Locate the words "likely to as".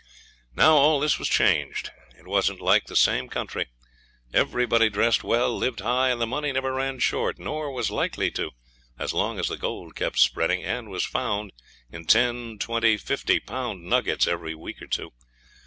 7.91-9.13